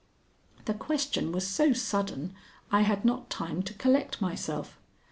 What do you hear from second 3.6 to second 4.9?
to collect myself.